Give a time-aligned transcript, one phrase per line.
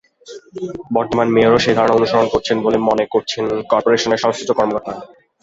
[0.93, 5.01] বর্তমান মেয়রও সেই ধারা অনুসরণ করছেন বলে মনে করছেন করপোরেশনের সংশ্লিষ্ট কর্মকর্তারা।